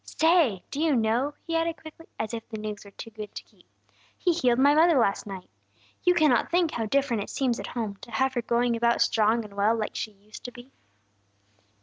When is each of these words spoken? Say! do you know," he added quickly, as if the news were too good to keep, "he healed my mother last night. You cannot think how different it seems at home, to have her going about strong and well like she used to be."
Say! 0.03 0.63
do 0.71 0.79
you 0.81 0.95
know," 0.95 1.35
he 1.45 1.55
added 1.55 1.77
quickly, 1.77 2.07
as 2.17 2.33
if 2.33 2.49
the 2.49 2.57
news 2.57 2.83
were 2.85 2.89
too 2.89 3.11
good 3.11 3.35
to 3.35 3.43
keep, 3.43 3.67
"he 4.17 4.33
healed 4.33 4.57
my 4.57 4.73
mother 4.73 4.97
last 4.97 5.27
night. 5.27 5.47
You 6.03 6.15
cannot 6.15 6.49
think 6.49 6.71
how 6.71 6.87
different 6.87 7.21
it 7.21 7.29
seems 7.29 7.59
at 7.59 7.67
home, 7.67 7.97
to 7.97 8.09
have 8.09 8.33
her 8.33 8.41
going 8.41 8.75
about 8.75 9.01
strong 9.01 9.45
and 9.45 9.53
well 9.53 9.75
like 9.75 9.95
she 9.95 10.09
used 10.11 10.43
to 10.45 10.51
be." 10.51 10.71